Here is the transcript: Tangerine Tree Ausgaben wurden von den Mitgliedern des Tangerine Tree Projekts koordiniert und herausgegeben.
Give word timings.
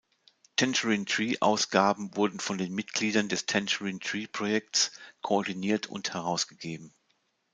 Tangerine 0.55 1.05
Tree 1.05 1.37
Ausgaben 1.41 2.15
wurden 2.17 2.39
von 2.39 2.57
den 2.57 2.73
Mitgliedern 2.73 3.29
des 3.29 3.45
Tangerine 3.45 3.99
Tree 3.99 4.25
Projekts 4.25 4.91
koordiniert 5.21 5.85
und 5.91 6.15
herausgegeben. 6.15 6.91